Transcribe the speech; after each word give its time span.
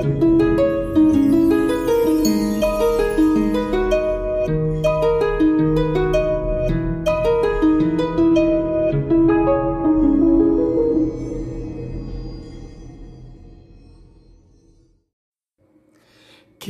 ¿Qué 0.00 0.06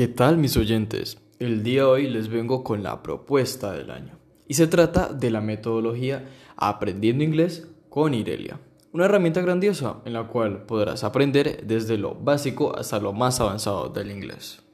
tal 0.09 0.39
mis 0.39 0.57
oyentes? 0.57 1.19
El 1.39 1.63
día 1.63 1.83
de 1.83 1.87
hoy 1.87 2.11
les 2.11 2.29
vengo 2.29 2.65
con 2.65 2.83
la 2.83 3.05
propuesta 3.05 3.73
del 3.73 3.93
año 3.93 4.19
y 4.49 4.55
se 4.55 4.67
trata 4.67 5.13
de 5.13 5.31
la 5.31 5.41
metodología 5.41 6.29
Aprendiendo 6.57 7.23
Inglés 7.23 7.69
con 7.91 8.15
Irelia. 8.15 8.59
Una 8.93 9.05
herramienta 9.05 9.41
grandiosa 9.41 9.99
en 10.05 10.15
la 10.15 10.27
cual 10.27 10.65
podrás 10.65 11.05
aprender 11.05 11.65
desde 11.65 11.97
lo 11.97 12.17
básico 12.17 12.77
hasta 12.77 12.99
lo 12.99 13.13
más 13.13 13.41
avanzado 13.41 13.89
del 13.89 14.11
inglés. 14.11 14.65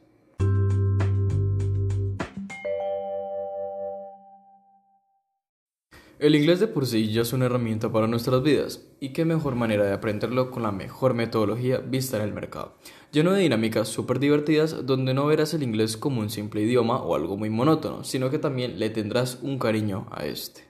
El 6.18 6.34
inglés 6.34 6.60
de 6.60 6.66
por 6.66 6.86
sí 6.86 7.12
ya 7.12 7.20
es 7.20 7.34
una 7.34 7.44
herramienta 7.44 7.92
para 7.92 8.06
nuestras 8.06 8.42
vidas, 8.42 8.88
y 9.00 9.10
qué 9.10 9.26
mejor 9.26 9.54
manera 9.54 9.84
de 9.84 9.92
aprenderlo 9.92 10.50
con 10.50 10.62
la 10.62 10.72
mejor 10.72 11.12
metodología 11.12 11.76
vista 11.76 12.16
en 12.16 12.22
el 12.22 12.32
mercado, 12.32 12.78
lleno 13.12 13.32
de 13.32 13.42
dinámicas 13.42 13.88
súper 13.88 14.18
divertidas 14.18 14.86
donde 14.86 15.12
no 15.12 15.26
verás 15.26 15.52
el 15.52 15.62
inglés 15.62 15.98
como 15.98 16.22
un 16.22 16.30
simple 16.30 16.62
idioma 16.62 17.02
o 17.02 17.16
algo 17.16 17.36
muy 17.36 17.50
monótono, 17.50 18.02
sino 18.02 18.30
que 18.30 18.38
también 18.38 18.78
le 18.78 18.88
tendrás 18.88 19.40
un 19.42 19.58
cariño 19.58 20.06
a 20.10 20.24
este. 20.24 20.64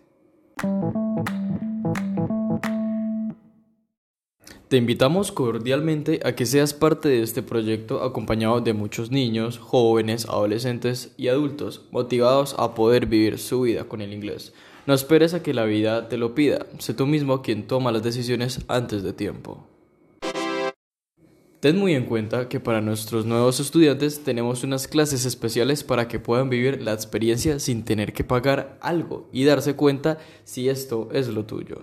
Te 4.69 4.77
invitamos 4.77 5.31
cordialmente 5.31 6.19
a 6.25 6.35
que 6.35 6.45
seas 6.45 6.75
parte 6.75 7.09
de 7.09 7.23
este 7.23 7.41
proyecto 7.41 8.03
acompañado 8.03 8.61
de 8.61 8.73
muchos 8.73 9.13
niños, 9.13 9.59
jóvenes, 9.59 10.27
adolescentes 10.27 11.15
y 11.17 11.29
adultos 11.29 11.83
motivados 11.93 12.57
a 12.59 12.75
poder 12.75 13.07
vivir 13.07 13.39
su 13.39 13.61
vida 13.61 13.85
con 13.85 14.01
el 14.01 14.13
inglés. 14.13 14.53
No 14.85 14.95
esperes 14.95 15.35
a 15.35 15.43
que 15.45 15.55
la 15.55 15.67
vida 15.67 16.09
te 16.09 16.17
lo 16.17 16.35
pida, 16.35 16.67
sé 16.81 16.95
tú 16.95 17.07
mismo 17.07 17.43
quien 17.43 17.69
toma 17.69 17.93
las 17.93 18.03
decisiones 18.03 18.65
antes 18.67 19.05
de 19.05 19.13
tiempo. 19.13 19.69
Ten 21.61 21.79
muy 21.79 21.95
en 21.95 22.05
cuenta 22.05 22.49
que 22.49 22.59
para 22.59 22.81
nuestros 22.81 23.25
nuevos 23.25 23.61
estudiantes 23.61 24.25
tenemos 24.25 24.65
unas 24.65 24.89
clases 24.89 25.27
especiales 25.27 25.85
para 25.85 26.09
que 26.09 26.19
puedan 26.19 26.51
vivir 26.51 26.83
la 26.83 26.93
experiencia 26.93 27.61
sin 27.61 27.85
tener 27.85 28.13
que 28.13 28.25
pagar 28.25 28.79
algo 28.81 29.29
y 29.33 29.45
darse 29.45 29.77
cuenta 29.77 30.19
si 30.43 30.69
esto 30.69 31.09
es 31.13 31.29
lo 31.29 31.45
tuyo. 31.45 31.83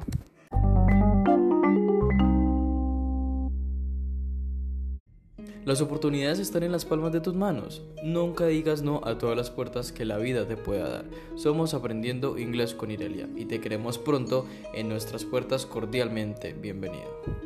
Las 5.65 5.79
oportunidades 5.79 6.39
están 6.39 6.63
en 6.63 6.73
las 6.73 6.83
palmas 6.83 7.13
de 7.13 7.21
tus 7.21 7.35
manos. 7.35 7.81
Nunca 8.03 8.47
digas 8.47 8.81
no 8.81 8.99
a 9.05 9.17
todas 9.17 9.37
las 9.37 9.49
puertas 9.49 9.93
que 9.93 10.03
la 10.03 10.17
vida 10.17 10.45
te 10.45 10.57
pueda 10.57 10.89
dar. 10.89 11.05
Somos 11.35 11.73
Aprendiendo 11.73 12.37
Inglés 12.37 12.73
con 12.73 12.91
Irelia 12.91 13.29
y 13.37 13.45
te 13.45 13.61
queremos 13.61 13.97
pronto 13.97 14.45
en 14.73 14.89
nuestras 14.89 15.23
puertas 15.23 15.65
cordialmente. 15.65 16.53
Bienvenido. 16.53 17.42